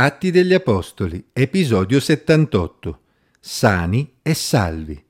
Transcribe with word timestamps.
Atti 0.00 0.30
degli 0.30 0.54
Apostoli, 0.54 1.30
episodio 1.32 1.98
78. 1.98 3.00
Sani 3.40 4.18
e 4.22 4.32
salvi. 4.32 5.04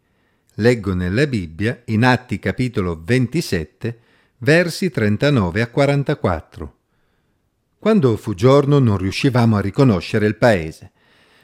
Leggo 0.54 0.94
nella 0.94 1.26
Bibbia, 1.26 1.82
in 1.88 2.06
Atti 2.06 2.38
capitolo 2.38 2.98
27, 3.04 3.98
versi 4.38 4.88
39 4.88 5.60
a 5.60 5.66
44. 5.66 6.76
Quando 7.78 8.16
fu 8.16 8.32
giorno 8.32 8.78
non 8.78 8.96
riuscivamo 8.96 9.58
a 9.58 9.60
riconoscere 9.60 10.26
il 10.26 10.36
paese, 10.36 10.92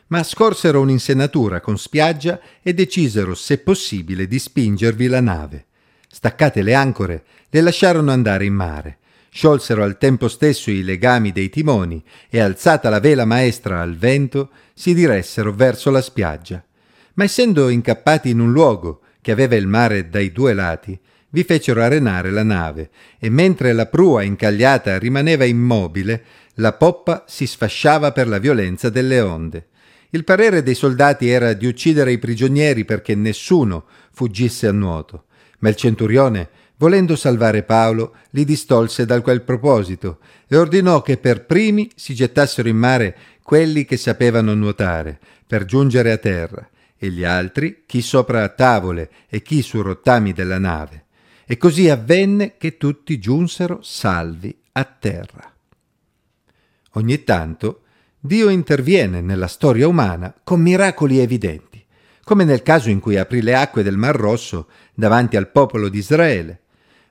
ma 0.07 0.23
scorsero 0.23 0.81
un'insenatura 0.81 1.61
con 1.61 1.77
spiaggia 1.77 2.41
e 2.63 2.73
decisero, 2.73 3.35
se 3.35 3.59
possibile, 3.59 4.27
di 4.27 4.39
spingervi 4.39 5.07
la 5.07 5.21
nave. 5.21 5.67
Staccate 6.09 6.63
le 6.63 6.73
ancore, 6.73 7.25
le 7.51 7.61
lasciarono 7.61 8.11
andare 8.11 8.47
in 8.47 8.55
mare 8.55 8.99
sciolsero 9.35 9.83
al 9.83 9.99
tempo 9.99 10.29
stesso 10.29 10.71
i 10.71 10.85
legami 10.85 11.33
dei 11.33 11.51
timoni 11.51 12.01
e 12.31 12.39
alzata 12.39 12.89
la 12.89 13.01
vela 13.01 13.25
maestra 13.25 13.81
al 13.81 13.97
vento, 13.97 14.51
si 14.75 14.95
diressero 14.95 15.53
verso 15.53 15.91
la 15.91 16.01
spiaggia. 16.01 16.65
Ma 17.15 17.25
essendo 17.25 17.69
incappati 17.69 18.31
in 18.31 18.39
un 18.39 18.53
luogo 18.53 19.01
che 19.21 19.33
aveva 19.33 19.57
il 19.57 19.67
mare 19.67 20.09
dai 20.09 20.31
due 20.31 20.55
lati, 20.55 20.97
vi 21.31 21.43
fecero 21.43 21.83
arenare 21.83 22.31
la 22.31 22.45
nave 22.45 22.91
e 23.19 23.29
mentre 23.29 23.73
la 23.73 23.87
prua 23.87 24.23
incagliata 24.23 24.99
rimaneva 24.99 25.45
immobile, 25.45 26.25
la 26.55 26.75
poppa 26.75 27.25
si 27.27 27.49
sfasciava 27.49 28.13
per 28.13 28.29
la 28.29 28.39
violenza 28.39 28.89
delle 28.89 29.21
onde. 29.21 29.67
Il 30.11 30.23
parere 30.23 30.63
dei 30.63 30.77
soldati 30.77 31.29
era 31.29 31.55
di 31.55 31.67
uccidere 31.67 32.13
i 32.13 32.19
prigionieri 32.19 32.85
perché 32.85 33.17
nessuno 33.17 33.87
fuggisse 34.13 34.69
a 34.69 34.73
nuoto, 34.73 35.25
ma 35.59 35.71
il 35.71 35.75
centurione 35.75 36.49
volendo 36.85 37.17
salvare 37.17 37.63
Paolo, 37.63 38.15
li 38.33 38.45
distolse 38.45 39.07
dal 39.07 39.23
quel 39.23 39.41
proposito 39.41 40.19
e 40.47 40.55
ordinò 40.55 41.01
che 41.01 41.17
per 41.17 41.47
primi 41.47 41.91
si 41.95 42.15
gettassero 42.15 42.69
in 42.69 42.77
mare 42.77 43.17
quelli 43.43 43.87
che 43.87 43.97
sapevano 43.97 44.53
nuotare, 44.53 45.19
per 45.47 45.65
giungere 45.65 46.13
a 46.13 46.19
terra, 46.19 46.69
e 46.95 47.09
gli 47.09 47.25
altri 47.25 47.85
chi 47.87 48.03
sopra 48.03 48.47
tavole 48.51 49.11
e 49.31 49.41
chi 49.41 49.63
su 49.63 49.81
rottami 49.81 50.35
della 50.35 50.59
nave. 50.59 51.07
E 51.47 51.57
così 51.57 51.89
avvenne 51.89 52.57
che 52.59 52.77
tutti 52.77 53.19
giunsero 53.19 53.81
salvi 53.81 54.55
a 54.73 54.85
terra. 54.85 55.55
Ogni 56.93 57.25
tanto 57.25 57.81
Dio 58.21 58.51
interviene 58.51 59.23
nella 59.23 59.47
storia 59.47 59.89
umana 59.89 60.35
con 60.45 60.61
miracoli 60.61 61.19
evidenti, 61.19 61.83
come 62.25 62.45
nel 62.45 62.63
caso 62.63 62.91
in 62.91 63.01
cui 63.01 63.17
aprì 63.17 63.41
le 63.41 63.55
acque 63.55 63.83
del 63.83 63.97
Mar 63.97 64.17
Rosso 64.17 64.69
davanti 64.93 65.39
al 65.39 65.51
popolo 65.51 65.89
di 65.89 65.97
Israele, 65.97 66.59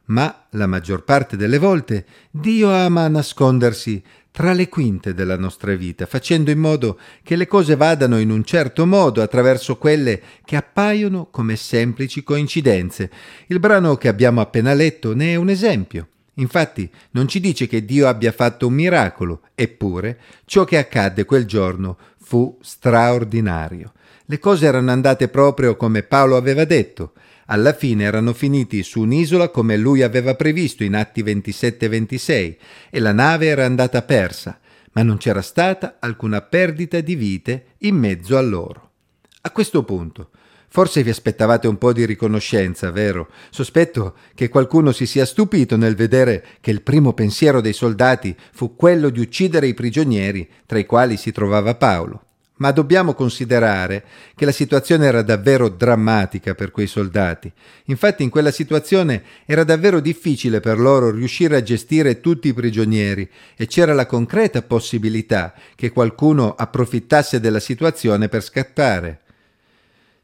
ma 0.06 0.46
la 0.52 0.68
maggior 0.68 1.04
parte 1.04 1.38
delle 1.38 1.58
volte 1.58 2.06
Dio 2.30 2.72
ama 2.72 3.08
nascondersi 3.08 4.04
tra 4.34 4.54
le 4.54 4.68
quinte 4.68 5.14
della 5.14 5.38
nostra 5.38 5.76
vita, 5.76 6.08
facendo 6.08 6.50
in 6.50 6.58
modo 6.58 6.98
che 7.22 7.36
le 7.36 7.46
cose 7.46 7.76
vadano 7.76 8.20
in 8.20 8.32
un 8.32 8.44
certo 8.44 8.88
modo 8.88 9.22
attraverso 9.22 9.78
quelle 9.78 10.20
che 10.44 10.56
appaiono 10.56 11.28
come 11.30 11.56
semplici 11.56 12.24
coincidenze. 12.24 13.12
Il 13.46 13.60
brano 13.60 13.96
che 13.96 14.08
abbiamo 14.08 14.42
appena 14.42 14.74
letto 14.74 15.14
ne 15.14 15.34
è 15.34 15.36
un 15.36 15.50
esempio. 15.50 16.08
Infatti 16.38 16.90
non 17.12 17.28
ci 17.28 17.40
dice 17.40 17.68
che 17.68 17.86
Dio 17.86 18.08
abbia 18.08 18.32
fatto 18.32 18.66
un 18.66 18.74
miracolo, 18.74 19.42
eppure 19.54 20.20
ciò 20.46 20.64
che 20.64 20.80
accadde 20.80 21.26
quel 21.26 21.46
giorno 21.46 21.98
fu 22.18 22.58
straordinario. 22.60 23.94
Le 24.26 24.40
cose 24.40 24.66
erano 24.66 24.90
andate 24.90 25.28
proprio 25.28 25.76
come 25.76 26.02
Paolo 26.02 26.38
aveva 26.38 26.66
detto. 26.66 27.14
Alla 27.48 27.74
fine 27.74 28.06
erano 28.06 28.34
finiti 28.34 28.84
su 28.84 29.02
un'isola 29.02 29.50
come 29.50 29.76
lui 29.76 30.02
aveva 30.02 30.36
previsto 30.36 30.84
in 30.84 30.96
Atti 30.96 31.22
27 31.22 31.86
e 31.86 31.90
26 31.90 32.58
e 32.90 33.00
la 33.00 33.12
nave 33.12 33.48
era 33.48 33.66
andata 33.66 34.02
persa, 34.04 34.60
ma 34.94 35.04
non 35.04 35.18
c'era 35.18 35.42
stata 35.42 35.98
alcuna 36.00 36.42
perdita 36.42 37.02
di 37.02 37.16
vite 37.16 37.66
in 37.80 37.98
mezzo 37.98 38.38
a 38.38 38.42
loro. 38.42 38.92
A 39.42 39.52
questo 39.52 39.84
punto, 39.84 40.30
forse 40.70 41.04
vi 41.04 41.10
aspettavate 41.10 41.68
un 41.68 41.78
po' 41.78 41.92
di 41.92 42.06
riconoscenza, 42.06 42.92
vero? 42.92 43.30
Sospetto 43.50 44.16
che 44.34 44.48
qualcuno 44.48 44.94
si 44.94 45.06
sia 45.06 45.26
stupito 45.26 45.76
nel 45.76 45.96
vedere 45.96 46.46
che 46.62 46.72
il 46.72 46.82
primo 46.82 47.12
pensiero 47.14 47.60
dei 47.60 47.74
soldati 47.74 48.34
fu 48.54 48.76
quello 48.78 49.10
di 49.10 49.20
uccidere 49.20 49.68
i 49.68 49.74
prigionieri, 49.74 50.50
tra 50.66 50.80
i 50.80 50.86
quali 50.86 51.18
si 51.18 51.34
trovava 51.34 51.76
Paolo 51.76 52.23
ma 52.58 52.72
dobbiamo 52.72 53.14
considerare 53.14 54.06
che 54.36 54.46
la 54.46 54.52
situazione 54.52 55.06
era 55.06 55.22
davvero 55.22 55.70
drammatica 55.70 56.54
per 56.54 56.72
quei 56.72 56.88
soldati. 56.88 57.52
Infatti 57.86 58.24
in 58.24 58.30
quella 58.30 58.52
situazione 58.52 59.24
era 59.46 59.64
davvero 59.64 60.00
difficile 60.00 60.60
per 60.60 60.80
loro 60.80 61.10
riuscire 61.10 61.56
a 61.56 61.64
gestire 61.64 62.22
tutti 62.22 62.50
i 62.50 62.54
prigionieri 62.54 63.28
e 63.56 63.66
c'era 63.66 63.94
la 63.94 64.06
concreta 64.06 64.62
possibilità 64.62 65.54
che 65.76 65.92
qualcuno 65.92 66.54
approfittasse 66.54 67.40
della 67.40 67.60
situazione 67.60 68.30
per 68.30 68.44
scappare. 68.44 69.22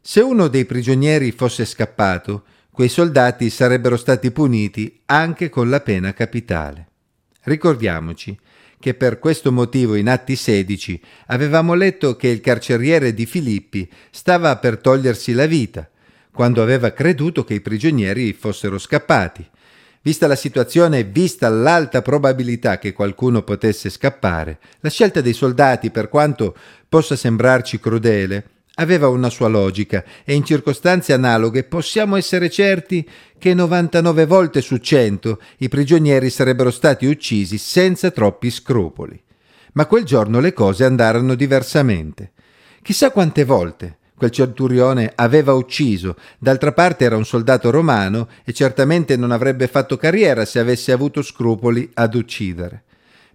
Se 0.02 0.22
uno 0.22 0.48
dei 0.48 0.66
prigionieri 0.66 1.32
fosse 1.32 1.66
scappato, 1.66 2.44
quei 2.72 2.90
soldati 2.90 3.50
sarebbero 3.50 3.98
stati 3.98 4.32
puniti 4.32 5.02
anche 5.06 5.50
con 5.50 5.70
la 5.70 5.82
pena 5.82 6.14
capitale. 6.14 6.88
Ricordiamoci 7.42 8.38
che 8.80 8.94
per 8.94 9.20
questo 9.20 9.52
motivo 9.52 9.96
in 9.96 10.08
Atti 10.08 10.36
16 10.36 11.02
avevamo 11.28 11.74
letto 11.74 12.16
che 12.16 12.30
il 12.30 12.40
carceriere 12.40 13.14
di 13.14 13.26
Filippi 13.26 13.90
stava 14.10 14.56
per 14.58 14.78
togliersi 14.78 15.34
la 15.34 15.46
vita, 15.46 15.88
quando 16.32 16.62
aveva 16.62 16.92
creduto 16.92 17.44
che 17.44 17.56
i 17.56 17.62
prigionieri 17.62 18.34
fossero 18.34 18.78
scappati. 18.78 19.46
Vista 20.02 20.28
la 20.28 20.36
situazione 20.36 21.00
e 21.00 21.04
vista 21.04 21.50
l'alta 21.50 22.02
probabilità 22.02 22.78
che 22.78 22.94
qualcuno 22.94 23.42
potesse 23.42 23.90
scappare, 23.90 24.60
la 24.80 24.90
scelta 24.90 25.20
dei 25.20 25.34
soldati, 25.34 25.92
per 25.92 26.08
quanto 26.08 26.56
possa 26.88 27.18
sembrarci 27.18 27.80
crudele, 27.82 28.59
aveva 28.80 29.08
una 29.08 29.30
sua 29.30 29.48
logica 29.48 30.04
e 30.24 30.34
in 30.34 30.44
circostanze 30.44 31.14
analoghe 31.14 31.64
possiamo 31.64 32.16
essere 32.16 32.50
certi 32.50 33.08
che 33.38 33.54
99 33.54 34.26
volte 34.26 34.62
su 34.62 34.78
100 34.78 35.40
i 35.58 35.70
prigionieri 35.70 36.30
sarebbero 36.30 36.72
stati 36.72 37.06
uccisi 37.06 37.58
senza 37.58 38.10
troppi 38.12 38.50
scrupoli. 38.50 39.22
Ma 39.74 39.86
quel 39.86 40.04
giorno 40.04 40.40
le 40.40 40.54
cose 40.54 40.84
andarono 40.84 41.36
diversamente. 41.36 42.32
Chissà 42.82 43.12
quante 43.12 43.44
volte 43.44 43.98
quel 44.16 44.32
centurione 44.32 45.14
aveva 45.16 45.54
ucciso, 45.54 46.18
d'altra 46.38 46.74
parte 46.74 47.06
era 47.06 47.16
un 47.16 47.26
soldato 47.26 47.70
romano 47.70 48.28
e 48.44 48.52
certamente 48.52 49.16
non 49.16 49.32
avrebbe 49.32 49.68
fatto 49.68 49.96
carriera 49.96 50.44
se 50.44 50.60
avesse 50.60 50.92
avuto 50.92 51.22
scrupoli 51.22 51.90
ad 51.94 52.16
uccidere 52.16 52.84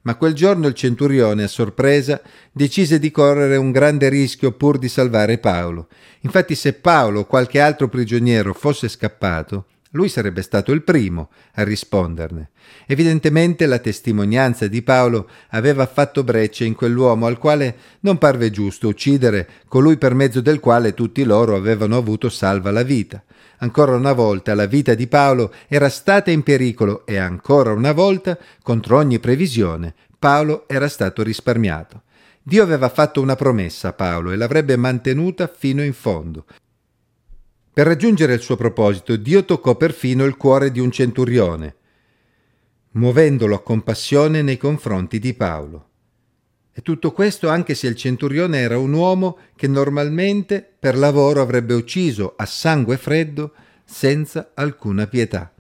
ma 0.04 0.16
quel 0.16 0.32
giorno 0.32 0.66
il 0.66 0.74
centurione, 0.74 1.44
a 1.44 1.48
sorpresa, 1.48 2.20
decise 2.52 2.98
di 2.98 3.10
correre 3.10 3.56
un 3.56 3.70
grande 3.70 4.08
rischio 4.08 4.52
pur 4.52 4.78
di 4.78 4.88
salvare 4.88 5.38
Paolo. 5.38 5.88
Infatti 6.20 6.54
se 6.54 6.72
Paolo 6.74 7.20
o 7.20 7.24
qualche 7.26 7.60
altro 7.60 7.88
prigioniero 7.88 8.54
fosse 8.54 8.88
scappato, 8.88 9.66
lui 9.94 10.08
sarebbe 10.08 10.42
stato 10.42 10.72
il 10.72 10.82
primo 10.82 11.30
a 11.54 11.62
risponderne. 11.62 12.50
Evidentemente 12.86 13.66
la 13.66 13.78
testimonianza 13.78 14.66
di 14.66 14.82
Paolo 14.82 15.28
aveva 15.50 15.86
fatto 15.86 16.24
breccia 16.24 16.64
in 16.64 16.74
quell'uomo 16.74 17.26
al 17.26 17.38
quale 17.38 17.76
non 18.00 18.18
parve 18.18 18.50
giusto 18.50 18.88
uccidere 18.88 19.48
colui 19.68 19.96
per 19.96 20.14
mezzo 20.14 20.40
del 20.40 20.60
quale 20.60 20.94
tutti 20.94 21.24
loro 21.24 21.54
avevano 21.54 21.96
avuto 21.96 22.28
salva 22.28 22.70
la 22.70 22.82
vita. 22.82 23.22
Ancora 23.58 23.94
una 23.94 24.12
volta 24.12 24.54
la 24.54 24.66
vita 24.66 24.94
di 24.94 25.06
Paolo 25.06 25.52
era 25.68 25.88
stata 25.88 26.30
in 26.30 26.42
pericolo 26.42 27.06
e 27.06 27.16
ancora 27.16 27.72
una 27.72 27.92
volta, 27.92 28.36
contro 28.62 28.96
ogni 28.96 29.20
previsione, 29.20 29.94
Paolo 30.18 30.66
era 30.66 30.88
stato 30.88 31.22
risparmiato. 31.22 32.02
Dio 32.42 32.62
aveva 32.62 32.88
fatto 32.88 33.20
una 33.20 33.36
promessa 33.36 33.88
a 33.88 33.92
Paolo 33.92 34.32
e 34.32 34.36
l'avrebbe 34.36 34.76
mantenuta 34.76 35.46
fino 35.46 35.82
in 35.82 35.94
fondo. 35.94 36.44
Per 37.74 37.84
raggiungere 37.84 38.34
il 38.34 38.40
suo 38.40 38.54
proposito, 38.54 39.16
Dio 39.16 39.44
toccò 39.44 39.74
perfino 39.74 40.24
il 40.24 40.36
cuore 40.36 40.70
di 40.70 40.78
un 40.78 40.92
centurione, 40.92 41.74
muovendolo 42.92 43.56
a 43.56 43.62
compassione 43.62 44.42
nei 44.42 44.56
confronti 44.56 45.18
di 45.18 45.34
Paolo. 45.34 45.88
E 46.72 46.82
tutto 46.82 47.10
questo 47.10 47.48
anche 47.48 47.74
se 47.74 47.88
il 47.88 47.96
centurione 47.96 48.58
era 48.58 48.78
un 48.78 48.92
uomo 48.92 49.38
che 49.56 49.66
normalmente 49.66 50.64
per 50.78 50.96
lavoro 50.96 51.40
avrebbe 51.40 51.74
ucciso 51.74 52.34
a 52.36 52.46
sangue 52.46 52.96
freddo 52.96 53.52
senza 53.84 54.52
alcuna 54.54 55.08
pietà. 55.08 55.53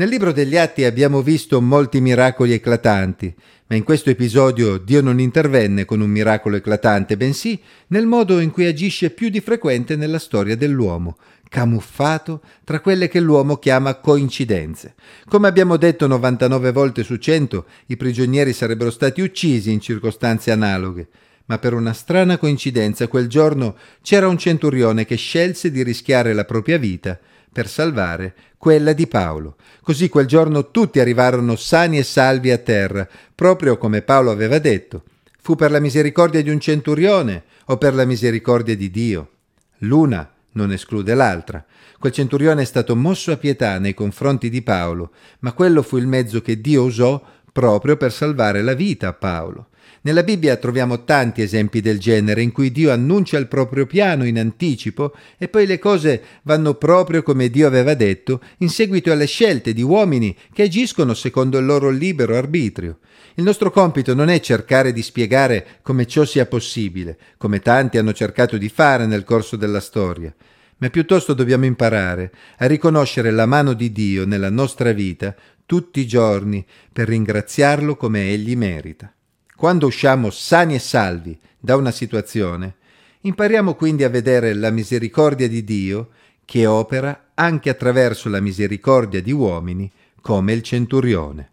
Nel 0.00 0.08
libro 0.08 0.32
degli 0.32 0.56
Atti 0.56 0.84
abbiamo 0.84 1.20
visto 1.20 1.60
molti 1.60 2.00
miracoli 2.00 2.54
eclatanti, 2.54 3.34
ma 3.66 3.76
in 3.76 3.84
questo 3.84 4.08
episodio 4.08 4.78
Dio 4.78 5.02
non 5.02 5.20
intervenne 5.20 5.84
con 5.84 6.00
un 6.00 6.08
miracolo 6.08 6.56
eclatante, 6.56 7.18
bensì 7.18 7.60
nel 7.88 8.06
modo 8.06 8.40
in 8.40 8.50
cui 8.50 8.64
agisce 8.64 9.10
più 9.10 9.28
di 9.28 9.42
frequente 9.42 9.96
nella 9.96 10.18
storia 10.18 10.56
dell'uomo, 10.56 11.18
camuffato 11.50 12.40
tra 12.64 12.80
quelle 12.80 13.08
che 13.08 13.20
l'uomo 13.20 13.58
chiama 13.58 13.96
coincidenze. 13.96 14.94
Come 15.28 15.48
abbiamo 15.48 15.76
detto 15.76 16.06
99 16.06 16.72
volte 16.72 17.02
su 17.02 17.16
100, 17.16 17.66
i 17.88 17.98
prigionieri 17.98 18.54
sarebbero 18.54 18.90
stati 18.90 19.20
uccisi 19.20 19.70
in 19.70 19.80
circostanze 19.80 20.50
analoghe, 20.50 21.08
ma 21.50 21.58
per 21.58 21.74
una 21.74 21.92
strana 21.92 22.38
coincidenza 22.38 23.08
quel 23.08 23.26
giorno 23.26 23.74
c'era 24.02 24.28
un 24.28 24.38
centurione 24.38 25.04
che 25.04 25.16
scelse 25.16 25.72
di 25.72 25.82
rischiare 25.82 26.32
la 26.32 26.44
propria 26.44 26.78
vita 26.78 27.18
per 27.52 27.66
salvare 27.66 28.34
quella 28.56 28.92
di 28.92 29.08
Paolo. 29.08 29.56
Così 29.82 30.08
quel 30.08 30.26
giorno 30.26 30.70
tutti 30.70 31.00
arrivarono 31.00 31.56
sani 31.56 31.98
e 31.98 32.04
salvi 32.04 32.52
a 32.52 32.58
terra, 32.58 33.08
proprio 33.34 33.78
come 33.78 34.02
Paolo 34.02 34.30
aveva 34.30 34.60
detto. 34.60 35.02
Fu 35.40 35.56
per 35.56 35.72
la 35.72 35.80
misericordia 35.80 36.40
di 36.40 36.50
un 36.50 36.60
centurione 36.60 37.42
o 37.64 37.76
per 37.78 37.94
la 37.94 38.04
misericordia 38.04 38.76
di 38.76 38.88
Dio? 38.88 39.30
L'una 39.78 40.32
non 40.52 40.70
esclude 40.70 41.14
l'altra. 41.14 41.64
Quel 41.98 42.12
centurione 42.12 42.62
è 42.62 42.64
stato 42.64 42.94
mosso 42.94 43.32
a 43.32 43.36
pietà 43.36 43.78
nei 43.80 43.92
confronti 43.92 44.50
di 44.50 44.62
Paolo, 44.62 45.10
ma 45.40 45.52
quello 45.52 45.82
fu 45.82 45.96
il 45.96 46.06
mezzo 46.06 46.40
che 46.40 46.60
Dio 46.60 46.84
usò 46.84 47.20
proprio 47.52 47.96
per 47.96 48.12
salvare 48.12 48.62
la 48.62 48.74
vita 48.74 49.08
a 49.08 49.12
Paolo. 49.12 49.68
Nella 50.02 50.22
Bibbia 50.22 50.56
troviamo 50.56 51.04
tanti 51.04 51.42
esempi 51.42 51.82
del 51.82 51.98
genere 51.98 52.40
in 52.40 52.52
cui 52.52 52.72
Dio 52.72 52.90
annuncia 52.90 53.36
il 53.36 53.48
proprio 53.48 53.84
piano 53.84 54.24
in 54.24 54.38
anticipo 54.38 55.14
e 55.36 55.48
poi 55.48 55.66
le 55.66 55.78
cose 55.78 56.22
vanno 56.42 56.74
proprio 56.74 57.22
come 57.22 57.50
Dio 57.50 57.66
aveva 57.66 57.92
detto 57.92 58.40
in 58.58 58.70
seguito 58.70 59.12
alle 59.12 59.26
scelte 59.26 59.74
di 59.74 59.82
uomini 59.82 60.34
che 60.54 60.62
agiscono 60.62 61.12
secondo 61.12 61.58
il 61.58 61.66
loro 61.66 61.90
libero 61.90 62.34
arbitrio. 62.34 63.00
Il 63.34 63.44
nostro 63.44 63.70
compito 63.70 64.14
non 64.14 64.30
è 64.30 64.40
cercare 64.40 64.94
di 64.94 65.02
spiegare 65.02 65.66
come 65.82 66.06
ciò 66.06 66.24
sia 66.24 66.46
possibile, 66.46 67.18
come 67.36 67.60
tanti 67.60 67.98
hanno 67.98 68.14
cercato 68.14 68.56
di 68.56 68.70
fare 68.70 69.04
nel 69.04 69.24
corso 69.24 69.56
della 69.56 69.80
storia, 69.80 70.34
ma 70.78 70.88
piuttosto 70.88 71.34
dobbiamo 71.34 71.66
imparare 71.66 72.32
a 72.56 72.66
riconoscere 72.66 73.30
la 73.30 73.44
mano 73.44 73.74
di 73.74 73.92
Dio 73.92 74.24
nella 74.24 74.50
nostra 74.50 74.92
vita 74.92 75.34
tutti 75.70 76.00
i 76.00 76.06
giorni 76.08 76.66
per 76.92 77.06
ringraziarlo 77.06 77.94
come 77.94 78.28
egli 78.28 78.56
merita. 78.56 79.14
Quando 79.54 79.86
usciamo 79.86 80.28
sani 80.30 80.74
e 80.74 80.80
salvi 80.80 81.38
da 81.60 81.76
una 81.76 81.92
situazione, 81.92 82.74
impariamo 83.20 83.74
quindi 83.74 84.02
a 84.02 84.08
vedere 84.08 84.52
la 84.52 84.70
misericordia 84.70 85.46
di 85.46 85.62
Dio 85.62 86.08
che 86.44 86.66
opera 86.66 87.28
anche 87.34 87.70
attraverso 87.70 88.28
la 88.28 88.40
misericordia 88.40 89.22
di 89.22 89.30
uomini 89.30 89.88
come 90.20 90.54
il 90.54 90.62
centurione. 90.62 91.52